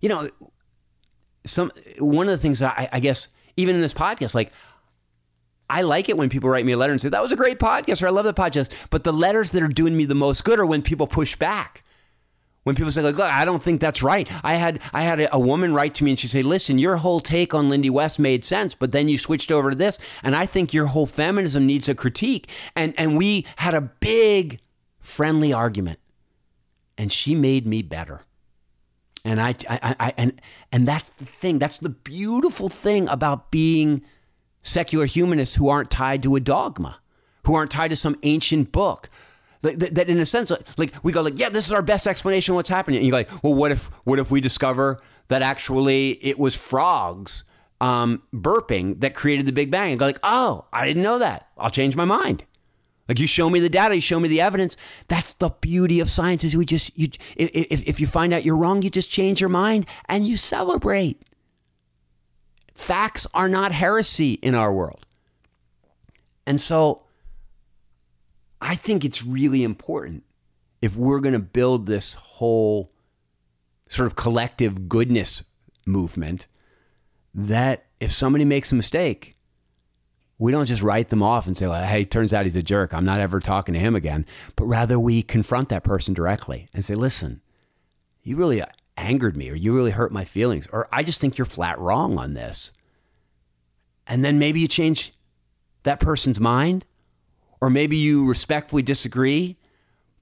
you 0.00 0.08
know, 0.08 0.28
some 1.44 1.70
one 2.00 2.26
of 2.26 2.32
the 2.32 2.38
things 2.38 2.62
I, 2.62 2.88
I 2.90 2.98
guess 2.98 3.28
even 3.56 3.76
in 3.76 3.80
this 3.80 3.94
podcast, 3.94 4.34
like 4.34 4.50
I 5.70 5.82
like 5.82 6.08
it 6.08 6.16
when 6.16 6.30
people 6.30 6.50
write 6.50 6.66
me 6.66 6.72
a 6.72 6.76
letter 6.76 6.92
and 6.92 7.00
say, 7.00 7.10
that 7.10 7.22
was 7.22 7.30
a 7.30 7.36
great 7.36 7.60
podcast 7.60 8.02
or 8.02 8.08
I 8.08 8.10
love 8.10 8.24
the 8.24 8.34
podcast. 8.34 8.74
But 8.90 9.04
the 9.04 9.12
letters 9.12 9.52
that 9.52 9.62
are 9.62 9.68
doing 9.68 9.96
me 9.96 10.04
the 10.04 10.16
most 10.16 10.42
good 10.42 10.58
are 10.58 10.66
when 10.66 10.82
people 10.82 11.06
push 11.06 11.36
back 11.36 11.84
when 12.66 12.74
people 12.74 12.90
say 12.90 13.02
like 13.02 13.16
look 13.16 13.30
i 13.30 13.44
don't 13.44 13.62
think 13.62 13.80
that's 13.80 14.02
right. 14.02 14.28
I 14.42 14.54
had 14.54 14.82
i 14.92 15.02
had 15.02 15.20
a, 15.20 15.34
a, 15.34 15.38
woman 15.38 15.72
write 15.72 15.94
to 15.96 16.04
me 16.04 16.10
and 16.10 16.18
she 16.18 16.26
said 16.26 16.44
listen 16.44 16.78
your 16.78 16.96
whole 16.96 17.20
take 17.20 17.54
on 17.54 17.68
lindy 17.68 17.90
west 17.90 18.18
made 18.18 18.44
sense 18.44 18.74
but 18.74 18.90
then 18.90 19.08
you 19.08 19.18
switched 19.18 19.52
over 19.52 19.70
to 19.70 19.76
this 19.76 19.98
and 20.22 20.34
i 20.34 20.46
think 20.46 20.74
your 20.74 20.86
whole 20.86 21.06
feminism 21.06 21.66
needs 21.66 21.88
a 21.88 21.94
critique. 21.94 22.48
And 22.74 22.94
and 22.96 23.16
we 23.16 23.46
had 23.56 23.74
a 23.74 23.80
big 23.80 24.60
friendly 24.98 25.52
argument 25.52 25.98
and 26.96 27.12
she 27.12 27.34
made 27.34 27.66
me 27.66 27.82
better. 27.82 28.22
And 29.24 29.40
I, 29.40 29.54
I, 29.68 29.96
I 29.98 30.14
and 30.16 30.40
and 30.70 30.86
that's 30.86 31.08
the 31.10 31.24
thing 31.24 31.58
that's 31.58 31.78
the 31.78 31.88
beautiful 31.88 32.68
thing 32.68 33.08
about 33.08 33.50
being 33.50 34.02
secular 34.62 35.06
humanists 35.06 35.56
who 35.56 35.68
aren't 35.68 35.90
tied 35.90 36.22
to 36.22 36.36
a 36.36 36.40
dogma 36.40 37.00
who 37.44 37.54
aren't 37.54 37.70
tied 37.70 37.88
to 37.88 37.96
some 37.96 38.16
ancient 38.24 38.72
book 38.72 39.08
that, 39.62 39.94
that 39.94 40.08
in 40.08 40.18
a 40.18 40.26
sense, 40.26 40.52
like 40.76 40.92
we 41.02 41.12
go 41.12 41.22
like, 41.22 41.38
yeah, 41.38 41.48
this 41.48 41.66
is 41.66 41.72
our 41.72 41.82
best 41.82 42.06
explanation 42.06 42.52
of 42.52 42.56
what's 42.56 42.68
happening. 42.68 42.98
And 42.98 43.06
you're 43.06 43.16
like, 43.16 43.30
well, 43.42 43.54
what 43.54 43.72
if 43.72 43.86
what 44.04 44.18
if 44.18 44.30
we 44.30 44.40
discover 44.40 44.98
that 45.28 45.42
actually 45.42 46.12
it 46.24 46.38
was 46.38 46.54
frogs 46.54 47.44
um, 47.80 48.22
burping 48.34 49.00
that 49.00 49.14
created 49.14 49.46
the 49.46 49.52
Big 49.52 49.70
Bang? 49.70 49.90
And 49.90 49.98
go 49.98 50.06
like, 50.06 50.20
oh, 50.22 50.66
I 50.72 50.86
didn't 50.86 51.02
know 51.02 51.18
that. 51.18 51.48
I'll 51.58 51.70
change 51.70 51.96
my 51.96 52.04
mind. 52.04 52.44
Like 53.08 53.20
you 53.20 53.26
show 53.26 53.48
me 53.48 53.60
the 53.60 53.68
data, 53.68 53.94
you 53.94 54.00
show 54.00 54.18
me 54.18 54.28
the 54.28 54.40
evidence. 54.40 54.76
That's 55.08 55.34
the 55.34 55.50
beauty 55.50 56.00
of 56.00 56.10
science. 56.10 56.42
Is 56.44 56.56
we 56.56 56.66
just 56.66 56.96
you 56.98 57.08
if 57.36 57.82
if 57.86 58.00
you 58.00 58.06
find 58.06 58.32
out 58.32 58.44
you're 58.44 58.56
wrong, 58.56 58.82
you 58.82 58.90
just 58.90 59.10
change 59.10 59.40
your 59.40 59.50
mind 59.50 59.86
and 60.08 60.26
you 60.26 60.36
celebrate. 60.36 61.22
Facts 62.74 63.26
are 63.32 63.48
not 63.48 63.72
heresy 63.72 64.34
in 64.34 64.54
our 64.54 64.72
world. 64.72 65.06
And 66.46 66.60
so 66.60 67.05
I 68.60 68.74
think 68.74 69.04
it's 69.04 69.24
really 69.24 69.62
important 69.62 70.24
if 70.80 70.96
we're 70.96 71.20
going 71.20 71.32
to 71.32 71.38
build 71.38 71.86
this 71.86 72.14
whole 72.14 72.90
sort 73.88 74.06
of 74.06 74.16
collective 74.16 74.88
goodness 74.88 75.44
movement 75.86 76.46
that 77.34 77.86
if 78.00 78.10
somebody 78.10 78.44
makes 78.44 78.72
a 78.72 78.74
mistake, 78.74 79.34
we 80.38 80.52
don't 80.52 80.66
just 80.66 80.82
write 80.82 81.08
them 81.08 81.22
off 81.22 81.46
and 81.46 81.56
say, 81.56 81.66
well, 81.66 81.86
hey, 81.86 82.04
turns 82.04 82.34
out 82.34 82.44
he's 82.44 82.56
a 82.56 82.62
jerk. 82.62 82.92
I'm 82.92 83.04
not 83.04 83.20
ever 83.20 83.40
talking 83.40 83.74
to 83.74 83.80
him 83.80 83.94
again. 83.94 84.26
But 84.54 84.66
rather, 84.66 84.98
we 84.98 85.22
confront 85.22 85.70
that 85.70 85.84
person 85.84 86.14
directly 86.14 86.68
and 86.74 86.84
say, 86.84 86.94
listen, 86.94 87.40
you 88.22 88.36
really 88.36 88.62
angered 88.98 89.36
me, 89.36 89.50
or 89.50 89.54
you 89.54 89.74
really 89.74 89.90
hurt 89.90 90.12
my 90.12 90.24
feelings, 90.24 90.66
or 90.72 90.88
I 90.92 91.02
just 91.02 91.20
think 91.20 91.38
you're 91.38 91.44
flat 91.44 91.78
wrong 91.78 92.18
on 92.18 92.34
this. 92.34 92.72
And 94.06 94.24
then 94.24 94.38
maybe 94.38 94.60
you 94.60 94.68
change 94.68 95.12
that 95.84 96.00
person's 96.00 96.40
mind 96.40 96.84
or 97.60 97.70
maybe 97.70 97.96
you 97.96 98.26
respectfully 98.26 98.82
disagree, 98.82 99.56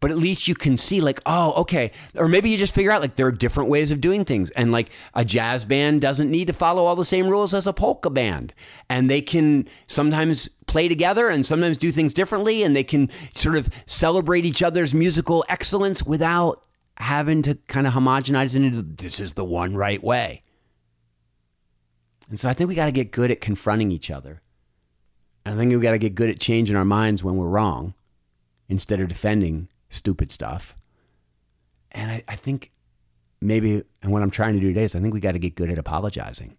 but 0.01 0.11
at 0.11 0.19
least 0.19 0.49
you 0.49 0.55
can 0.55 0.77
see, 0.77 1.01
like, 1.01 1.19
oh, 1.25 1.53
okay. 1.63 1.91
Or 2.15 2.29
maybe 2.29 2.51
you 2.51 2.59
just 2.59 2.75
figure 2.75 2.91
out, 2.91 3.01
like, 3.01 3.17
there 3.17 3.27
are 3.27 3.33
different 3.33 3.71
ways 3.71 3.91
of 3.91 4.03
doing 4.03 4.27
things. 4.27 4.51
And, 4.51 4.71
like, 4.71 4.91
a 5.15 5.25
jazz 5.25 5.65
band 5.65 6.03
doesn't 6.03 6.31
need 6.31 6.49
to 6.49 6.53
follow 6.53 6.85
all 6.85 6.95
the 6.95 7.07
same 7.07 7.27
rules 7.27 7.55
as 7.55 7.67
a 7.67 7.73
polka 7.73 8.11
band. 8.11 8.53
And 8.91 9.11
they 9.11 9.23
can 9.23 9.67
sometimes 9.87 10.49
play 10.67 10.89
together 10.89 11.31
and 11.31 11.47
sometimes 11.47 11.79
do 11.79 11.91
things 11.91 12.13
differently. 12.13 12.63
And 12.63 12.77
they 12.77 12.85
can 12.85 13.09
sort 13.35 13.57
of 13.57 13.71
celebrate 13.87 14.45
each 14.45 14.63
other's 14.63 14.93
musical 14.93 15.43
excellence 15.49 16.03
without 16.03 16.63
having 16.99 17.41
to 17.43 17.55
kind 17.67 17.87
of 17.87 17.95
homogenize 17.95 18.55
into 18.55 18.83
this 18.83 19.21
is 19.21 19.33
the 19.33 19.45
one 19.45 19.75
right 19.75 20.05
way. 20.05 20.43
And 22.29 22.39
so 22.39 22.49
I 22.49 22.53
think 22.53 22.69
we 22.69 22.75
got 22.75 22.87
to 22.87 22.93
get 22.93 23.11
good 23.11 23.31
at 23.31 23.41
confronting 23.41 23.91
each 23.91 24.11
other. 24.11 24.41
I 25.47 25.55
think 25.55 25.73
we 25.73 25.79
got 25.81 25.93
to 25.93 25.99
get 25.99 26.15
good 26.15 26.31
at 26.31 26.41
changing 26.41 26.77
our 26.77 26.85
minds 26.85 27.23
when 27.23 27.37
we're 27.37 27.49
wrong 27.49 27.95
instead 28.69 29.01
of 29.01 29.09
defending 29.09 29.69
stupid 29.91 30.31
stuff. 30.31 30.77
And 31.93 32.11
I, 32.11 32.25
I 32.27 32.37
think 32.37 32.73
maybe, 33.41 33.83
and 34.03 34.11
what 34.11 34.23
I'm 34.23 34.31
trying 34.31 34.55
to 34.55 34.61
do 34.61 34.69
today 34.69 34.85
is 34.85 34.97
I 34.97 35.01
think 35.01 35.15
we 35.15 35.21
got 35.21 35.33
to 35.33 35.39
get 35.39 35.55
good 35.55 35.71
at 35.71 35.79
apologizing. 35.79 36.57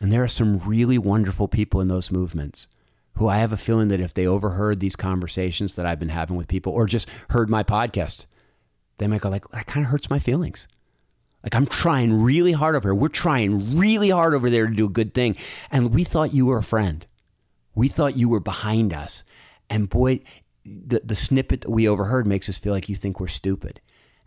And 0.00 0.12
there 0.12 0.22
are 0.22 0.28
some 0.28 0.58
really 0.58 0.98
wonderful 0.98 1.48
people 1.48 1.80
in 1.80 1.88
those 1.88 2.10
movements 2.10 2.68
who 3.14 3.28
I 3.28 3.38
have 3.38 3.52
a 3.52 3.56
feeling 3.56 3.88
that 3.88 4.00
if 4.00 4.12
they 4.12 4.26
overheard 4.26 4.80
these 4.80 4.96
conversations 4.96 5.76
that 5.76 5.86
I've 5.86 6.00
been 6.00 6.08
having 6.08 6.36
with 6.36 6.48
people 6.48 6.72
or 6.72 6.86
just 6.86 7.08
heard 7.30 7.48
my 7.48 7.62
podcast, 7.62 8.26
they 8.98 9.06
might 9.06 9.20
go 9.20 9.30
like, 9.30 9.48
that 9.50 9.66
kind 9.66 9.86
of 9.86 9.90
hurts 9.90 10.10
my 10.10 10.18
feelings. 10.18 10.68
Like 11.42 11.54
I'm 11.54 11.66
trying 11.66 12.22
really 12.22 12.52
hard 12.52 12.74
over 12.74 12.88
here. 12.88 12.94
We're 12.94 13.08
trying 13.08 13.76
really 13.78 14.10
hard 14.10 14.34
over 14.34 14.50
there 14.50 14.66
to 14.66 14.74
do 14.74 14.86
a 14.86 14.90
good 14.90 15.14
thing. 15.14 15.36
And 15.70 15.94
we 15.94 16.02
thought 16.02 16.34
you 16.34 16.46
were 16.46 16.58
a 16.58 16.62
friend. 16.62 17.06
We 17.74 17.88
thought 17.88 18.16
you 18.16 18.28
were 18.28 18.40
behind 18.40 18.92
us. 18.92 19.24
And 19.70 19.88
boy, 19.88 20.20
the, 20.64 21.00
the 21.04 21.16
snippet 21.16 21.62
that 21.62 21.70
we 21.70 21.88
overheard 21.88 22.26
makes 22.26 22.48
us 22.48 22.58
feel 22.58 22.72
like 22.72 22.88
you 22.88 22.94
think 22.94 23.20
we're 23.20 23.28
stupid. 23.28 23.80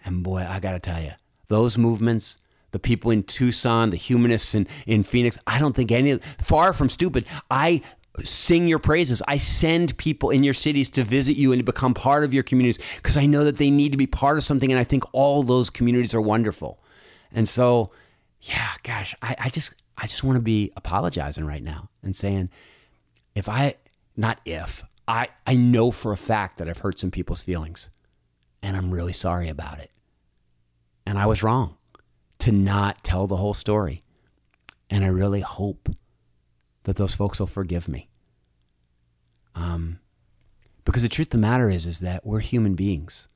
And 0.05 0.23
boy, 0.23 0.45
I 0.47 0.59
got 0.59 0.73
to 0.73 0.79
tell 0.79 1.01
you, 1.01 1.11
those 1.47 1.77
movements, 1.77 2.37
the 2.71 2.79
people 2.79 3.11
in 3.11 3.23
Tucson, 3.23 3.89
the 3.89 3.97
humanists 3.97 4.55
in, 4.55 4.67
in 4.85 5.03
Phoenix, 5.03 5.37
I 5.47 5.59
don't 5.59 5.75
think 5.75 5.91
any, 5.91 6.17
far 6.39 6.73
from 6.73 6.89
stupid. 6.89 7.25
I 7.49 7.81
sing 8.23 8.67
your 8.67 8.79
praises. 8.79 9.21
I 9.27 9.37
send 9.37 9.95
people 9.97 10.31
in 10.31 10.43
your 10.43 10.53
cities 10.53 10.89
to 10.89 11.03
visit 11.03 11.37
you 11.37 11.51
and 11.51 11.59
to 11.59 11.63
become 11.63 11.93
part 11.93 12.23
of 12.23 12.33
your 12.33 12.43
communities 12.43 12.79
because 12.97 13.17
I 13.17 13.25
know 13.25 13.43
that 13.43 13.57
they 13.57 13.69
need 13.69 13.91
to 13.91 13.97
be 13.97 14.07
part 14.07 14.37
of 14.37 14.43
something. 14.43 14.71
And 14.71 14.79
I 14.79 14.83
think 14.83 15.03
all 15.13 15.43
those 15.43 15.69
communities 15.69 16.13
are 16.15 16.21
wonderful. 16.21 16.79
And 17.31 17.47
so, 17.47 17.91
yeah, 18.41 18.69
gosh, 18.83 19.15
I, 19.21 19.35
I 19.39 19.49
just, 19.49 19.75
I 19.97 20.07
just 20.07 20.23
want 20.23 20.37
to 20.37 20.41
be 20.41 20.71
apologizing 20.75 21.45
right 21.45 21.63
now 21.63 21.89
and 22.03 22.15
saying, 22.15 22.49
if 23.37 23.47
I, 23.47 23.75
not 24.15 24.39
if, 24.45 24.83
I, 25.07 25.29
I 25.45 25.55
know 25.55 25.91
for 25.91 26.11
a 26.11 26.17
fact 26.17 26.57
that 26.57 26.67
I've 26.67 26.79
hurt 26.79 26.99
some 26.99 27.11
people's 27.11 27.43
feelings 27.43 27.91
and 28.63 28.75
I'm 28.75 28.89
really 28.89 29.13
sorry 29.13 29.47
about 29.47 29.77
it. 29.77 29.91
And 31.05 31.19
I 31.19 31.27
was 31.27 31.43
wrong 31.43 31.77
to 32.39 32.51
not 32.51 33.03
tell 33.03 33.27
the 33.27 33.37
whole 33.37 33.53
story. 33.53 34.01
And 34.89 35.05
I 35.05 35.09
really 35.09 35.41
hope 35.41 35.87
that 36.85 36.95
those 36.95 37.13
folks 37.13 37.39
will 37.39 37.45
forgive 37.45 37.87
me. 37.87 38.09
Um, 39.53 39.99
because 40.83 41.03
the 41.03 41.09
truth 41.09 41.27
of 41.27 41.31
the 41.33 41.37
matter 41.37 41.69
is, 41.69 41.85
is 41.85 41.99
that 41.99 42.25
we're 42.25 42.39
human 42.39 42.73
beings 42.73 43.27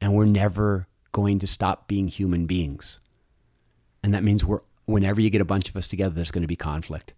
and 0.00 0.12
we're 0.12 0.24
never 0.24 0.88
going 1.12 1.38
to 1.38 1.46
stop 1.46 1.86
being 1.86 2.08
human 2.08 2.46
beings. 2.46 3.00
And 4.02 4.12
that 4.12 4.24
means 4.24 4.44
we're, 4.44 4.62
whenever 4.86 5.20
you 5.20 5.30
get 5.30 5.40
a 5.40 5.44
bunch 5.44 5.68
of 5.68 5.76
us 5.76 5.86
together, 5.86 6.16
there's 6.16 6.32
going 6.32 6.42
to 6.42 6.48
be 6.48 6.56
conflict 6.56 7.14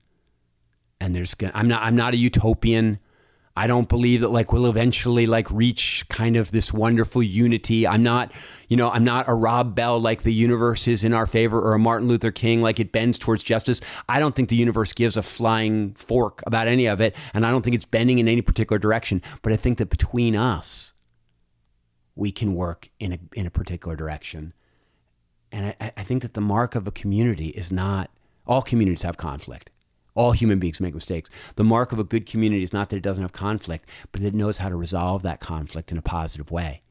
and 1.02 1.16
there's 1.16 1.34
I'm 1.52 1.66
not 1.66 1.82
I'm 1.82 1.96
not 1.96 2.14
a 2.14 2.16
utopian. 2.16 3.00
I 3.54 3.66
don't 3.66 3.88
believe 3.88 4.20
that 4.20 4.30
like 4.30 4.52
we'll 4.52 4.66
eventually 4.66 5.26
like 5.26 5.50
reach 5.50 6.06
kind 6.08 6.36
of 6.36 6.52
this 6.52 6.72
wonderful 6.72 7.22
unity. 7.22 7.86
I'm 7.86 8.02
not, 8.02 8.32
you 8.68 8.78
know, 8.78 8.88
I'm 8.88 9.04
not 9.04 9.28
a 9.28 9.34
Rob 9.34 9.74
Bell 9.74 10.00
like 10.00 10.22
the 10.22 10.32
universe 10.32 10.88
is 10.88 11.04
in 11.04 11.12
our 11.12 11.26
favor 11.26 11.60
or 11.60 11.74
a 11.74 11.78
Martin 11.78 12.08
Luther 12.08 12.30
King 12.30 12.62
like 12.62 12.80
it 12.80 12.92
bends 12.92 13.18
towards 13.18 13.42
justice. 13.42 13.82
I 14.08 14.20
don't 14.20 14.34
think 14.34 14.48
the 14.48 14.56
universe 14.56 14.94
gives 14.94 15.18
a 15.18 15.22
flying 15.22 15.92
fork 15.94 16.42
about 16.46 16.66
any 16.66 16.86
of 16.86 17.00
it, 17.00 17.14
and 17.34 17.44
I 17.44 17.50
don't 17.50 17.62
think 17.62 17.74
it's 17.74 17.84
bending 17.84 18.18
in 18.20 18.28
any 18.28 18.40
particular 18.40 18.78
direction. 18.78 19.20
But 19.42 19.52
I 19.52 19.56
think 19.56 19.78
that 19.78 19.90
between 19.90 20.34
us, 20.34 20.94
we 22.14 22.30
can 22.30 22.54
work 22.54 22.88
in 23.00 23.12
a 23.12 23.18
in 23.34 23.44
a 23.44 23.50
particular 23.50 23.96
direction. 23.96 24.54
And 25.50 25.74
I, 25.78 25.92
I 25.96 26.04
think 26.04 26.22
that 26.22 26.32
the 26.32 26.40
mark 26.40 26.74
of 26.74 26.86
a 26.86 26.92
community 26.92 27.48
is 27.48 27.70
not 27.72 28.08
all 28.46 28.62
communities 28.62 29.02
have 29.02 29.18
conflict. 29.18 29.70
All 30.14 30.32
human 30.32 30.58
beings 30.58 30.80
make 30.80 30.94
mistakes. 30.94 31.30
The 31.56 31.64
mark 31.64 31.92
of 31.92 31.98
a 31.98 32.04
good 32.04 32.26
community 32.26 32.62
is 32.62 32.72
not 32.72 32.90
that 32.90 32.96
it 32.96 33.02
doesn't 33.02 33.22
have 33.22 33.32
conflict, 33.32 33.88
but 34.10 34.20
that 34.20 34.28
it 34.28 34.34
knows 34.34 34.58
how 34.58 34.68
to 34.68 34.76
resolve 34.76 35.22
that 35.22 35.40
conflict 35.40 35.90
in 35.90 35.98
a 35.98 36.02
positive 36.02 36.50
way. 36.50 36.82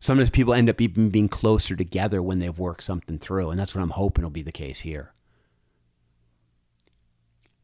Sometimes 0.00 0.30
people 0.30 0.54
end 0.54 0.68
up 0.68 0.80
even 0.80 1.08
being 1.08 1.28
closer 1.28 1.74
together 1.74 2.22
when 2.22 2.38
they've 2.38 2.58
worked 2.58 2.82
something 2.82 3.18
through. 3.18 3.50
And 3.50 3.58
that's 3.58 3.74
what 3.74 3.82
I'm 3.82 3.90
hoping 3.90 4.22
will 4.22 4.30
be 4.30 4.42
the 4.42 4.52
case 4.52 4.80
here. 4.80 5.12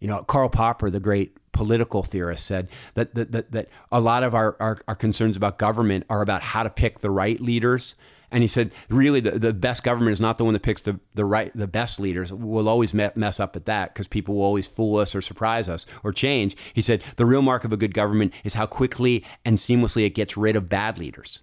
You 0.01 0.09
know, 0.09 0.23
Karl 0.23 0.49
Popper, 0.49 0.89
the 0.89 1.01
great 1.01 1.37
political 1.53 2.03
theorist, 2.03 2.47
said 2.47 2.71
that 2.95 3.15
that, 3.15 3.33
that, 3.33 3.53
that 3.53 3.69
a 3.93 4.01
lot 4.01 4.23
of 4.23 4.35
our, 4.35 4.57
our, 4.59 4.79
our 4.89 4.95
concerns 4.95 5.37
about 5.37 5.59
government 5.59 6.07
are 6.09 6.23
about 6.23 6.41
how 6.41 6.63
to 6.63 6.71
pick 6.71 7.01
the 7.01 7.11
right 7.11 7.39
leaders 7.39 7.95
and 8.33 8.43
he 8.43 8.47
said, 8.47 8.71
really, 8.89 9.21
the, 9.21 9.33
the 9.39 9.53
best 9.53 9.83
government 9.83 10.13
is 10.13 10.21
not 10.21 10.39
the 10.39 10.45
one 10.45 10.53
that 10.53 10.63
picks 10.63 10.83
the, 10.83 11.01
the 11.15 11.25
right, 11.25 11.51
the 11.55 11.67
best 11.67 11.99
leaders. 11.99 12.33
We'll 12.33 12.69
always 12.69 12.95
mess 12.95 13.41
up 13.41 13.57
at 13.57 13.65
that 13.67 13.93
because 13.93 14.07
people 14.07 14.37
will 14.37 14.45
always 14.45 14.69
fool 14.69 14.99
us 14.99 15.15
or 15.15 15.21
surprise 15.21 15.69
us 15.69 15.87
or 16.05 16.13
change. 16.13 16.57
He 16.73 16.83
said, 16.83 17.03
the 17.17 17.27
real 17.27 17.43
mark 17.43 17.65
of 17.65 17.73
a 17.73 17.77
good 17.77 17.95
government 17.95 18.33
is 18.45 18.55
how 18.55 18.67
quickly 18.67 19.25
and 19.45 19.57
seamlessly 19.57 20.07
it 20.07 20.15
gets 20.15 20.37
rid 20.37 20.55
of 20.55 20.69
bad 20.69 20.99
leaders. 20.99 21.43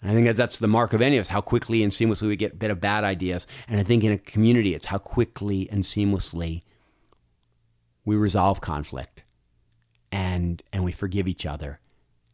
And 0.00 0.10
I 0.10 0.14
think 0.14 0.26
that 0.26 0.36
that's 0.36 0.58
the 0.58 0.68
mark 0.68 0.92
of 0.92 1.02
any 1.02 1.16
of 1.16 1.22
us, 1.22 1.28
how 1.28 1.40
quickly 1.40 1.82
and 1.82 1.92
seamlessly 1.92 2.28
we 2.28 2.36
get 2.36 2.56
rid 2.60 2.70
of 2.70 2.80
bad 2.80 3.04
ideas. 3.04 3.46
And 3.68 3.80
I 3.80 3.82
think 3.82 4.04
in 4.04 4.12
a 4.12 4.18
community, 4.18 4.74
it's 4.74 4.86
how 4.86 4.98
quickly 4.98 5.68
and 5.70 5.82
seamlessly 5.82 6.62
we 8.04 8.16
resolve 8.16 8.60
conflict 8.60 9.24
and 10.10 10.62
and 10.72 10.84
we 10.84 10.90
forgive 10.90 11.28
each 11.28 11.46
other 11.46 11.78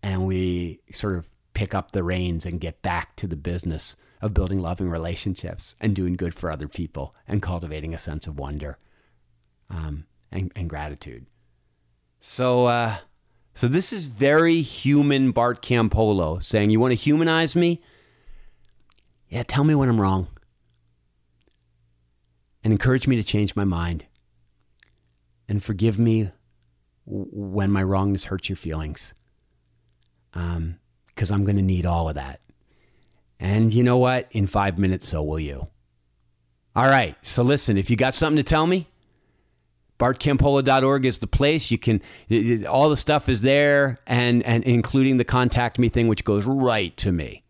and 0.03 0.27
we 0.27 0.81
sort 0.93 1.17
of 1.17 1.29
pick 1.57 1.75
up 1.75 1.93
the 1.93 2.03
reins 2.03 2.45
and 2.45 2.61
get 2.61 2.83
back 2.83 3.17
to 3.17 3.27
the 3.27 3.35
business 3.35 3.97
of 4.21 4.35
building 4.35 4.59
loving 4.59 4.91
relationships 4.91 5.75
and 5.81 5.97
doing 5.97 6.13
good 6.13 6.35
for 6.35 6.51
other 6.51 6.69
people 6.69 7.15
and 7.27 7.41
cultivating 7.41 7.95
a 7.95 7.99
sense 7.99 8.27
of 8.27 8.39
wonder 8.39 8.77
um, 9.71 10.05
and, 10.31 10.53
and, 10.55 10.69
gratitude. 10.69 11.25
So, 12.21 12.67
uh, 12.67 12.97
so 13.55 13.69
this 13.69 13.91
is 13.91 14.05
very 14.05 14.61
human 14.61 15.31
Bart 15.31 15.63
Campolo 15.63 16.43
saying, 16.43 16.69
"You 16.69 16.79
want 16.79 16.93
to 16.93 16.95
humanize 16.95 17.57
me? 17.57 17.83
Yeah, 19.31 19.43
tell 19.43 19.65
me 19.65 19.75
when 19.75 19.89
I'm 19.89 20.01
wrong, 20.01 20.29
and 22.63 22.71
encourage 22.71 23.09
me 23.09 23.17
to 23.17 23.25
change 23.25 23.57
my 23.57 23.65
mind, 23.65 24.05
and 25.49 25.63
forgive 25.63 25.99
me 25.99 26.31
when 27.07 27.71
my 27.71 27.83
wrongness 27.83 28.27
hurts 28.27 28.51
your 28.51 28.57
feelings." 28.57 29.15
Um, 30.35 30.79
because 31.17 31.31
I'm 31.31 31.45
going 31.45 31.57
to 31.57 31.63
need 31.63 31.87
all 31.87 32.09
of 32.09 32.15
that. 32.15 32.41
And 33.41 33.73
you 33.73 33.83
know 33.83 33.97
what? 33.97 34.29
In 34.31 34.47
five 34.47 34.79
minutes, 34.79 35.09
so 35.09 35.23
will 35.23 35.41
you. 35.41 35.67
All 36.77 36.89
right. 36.89 37.17
So 37.23 37.43
listen, 37.43 37.79
if 37.79 37.91
you 37.91 37.97
got 37.97 38.15
something 38.15 38.37
to 38.37 38.43
tell 38.43 38.67
me, 38.67 38.87
bartcampolo.org 39.99 41.07
is 41.07 41.19
the 41.19 41.27
place. 41.27 41.71
You 41.71 41.79
can, 41.79 42.03
all 42.67 42.91
the 42.91 42.97
stuff 42.97 43.31
is 43.31 43.41
there, 43.41 43.99
and, 44.07 44.43
and 44.43 44.63
including 44.65 45.17
the 45.17 45.25
contact 45.25 45.79
me 45.79 45.89
thing, 45.89 46.07
which 46.07 46.25
goes 46.25 46.45
right 46.45 46.95
to 46.99 47.11
me. 47.11 47.43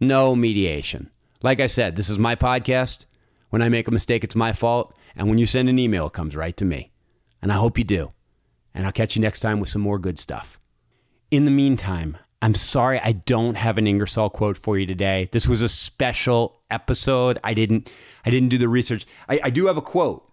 No 0.00 0.34
mediation. 0.34 1.10
Like 1.42 1.60
I 1.60 1.66
said, 1.66 1.96
this 1.96 2.08
is 2.08 2.18
my 2.18 2.34
podcast. 2.34 3.04
When 3.50 3.62
I 3.62 3.68
make 3.68 3.88
a 3.88 3.92
mistake, 3.92 4.24
it's 4.24 4.34
my 4.34 4.52
fault. 4.52 4.96
And 5.14 5.28
when 5.28 5.38
you 5.38 5.46
send 5.46 5.68
an 5.68 5.78
email, 5.78 6.06
it 6.06 6.14
comes 6.14 6.34
right 6.34 6.56
to 6.56 6.64
me. 6.64 6.92
And 7.42 7.52
I 7.52 7.56
hope 7.56 7.78
you 7.78 7.84
do. 7.84 8.08
And 8.74 8.86
I'll 8.86 8.92
catch 8.92 9.16
you 9.16 9.22
next 9.22 9.40
time 9.40 9.60
with 9.60 9.68
some 9.68 9.82
more 9.82 9.98
good 9.98 10.18
stuff. 10.18 10.58
In 11.30 11.44
the 11.44 11.50
meantime, 11.50 12.16
I'm 12.42 12.54
sorry 12.54 13.00
I 13.00 13.12
don't 13.12 13.56
have 13.56 13.78
an 13.78 13.86
Ingersoll 13.86 14.30
quote 14.30 14.56
for 14.56 14.78
you 14.78 14.86
today. 14.86 15.28
This 15.32 15.48
was 15.48 15.62
a 15.62 15.68
special 15.68 16.60
episode. 16.70 17.38
I 17.42 17.54
didn't 17.54 17.90
I 18.24 18.30
didn't 18.30 18.50
do 18.50 18.58
the 18.58 18.68
research. 18.68 19.06
I, 19.28 19.40
I 19.44 19.50
do 19.50 19.66
have 19.66 19.76
a 19.76 19.82
quote, 19.82 20.30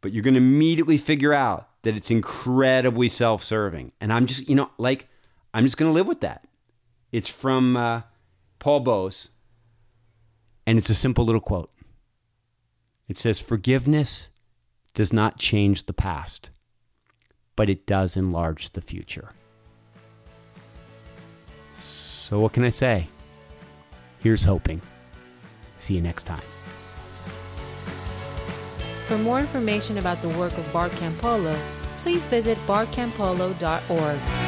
but 0.00 0.12
you're 0.12 0.22
gonna 0.22 0.38
immediately 0.38 0.98
figure 0.98 1.32
out 1.32 1.68
that 1.82 1.96
it's 1.96 2.10
incredibly 2.10 3.08
self-serving. 3.08 3.92
And 4.00 4.12
I'm 4.12 4.26
just, 4.26 4.48
you 4.48 4.54
know, 4.54 4.70
like 4.78 5.08
I'm 5.54 5.64
just 5.64 5.76
gonna 5.76 5.92
live 5.92 6.06
with 6.06 6.20
that. 6.20 6.46
It's 7.12 7.28
from 7.28 7.76
uh, 7.76 8.02
Paul 8.58 8.84
Boese, 8.84 9.30
and 10.66 10.76
it's 10.76 10.90
a 10.90 10.94
simple 10.94 11.24
little 11.24 11.40
quote. 11.40 11.70
It 13.08 13.16
says, 13.16 13.40
Forgiveness 13.40 14.28
does 14.92 15.12
not 15.12 15.38
change 15.38 15.86
the 15.86 15.94
past, 15.94 16.50
but 17.56 17.70
it 17.70 17.86
does 17.86 18.16
enlarge 18.16 18.70
the 18.70 18.82
future. 18.82 19.30
So, 22.28 22.38
what 22.38 22.52
can 22.52 22.62
I 22.62 22.68
say? 22.68 23.06
Here's 24.18 24.44
hoping. 24.44 24.82
See 25.78 25.94
you 25.94 26.02
next 26.02 26.24
time. 26.24 26.42
For 29.06 29.16
more 29.16 29.40
information 29.40 29.96
about 29.96 30.20
the 30.20 30.28
work 30.36 30.52
of 30.58 30.70
Bart 30.70 30.92
Campolo, 30.92 31.58
please 32.00 32.26
visit 32.26 32.58
bartcampolo.org. 32.66 34.47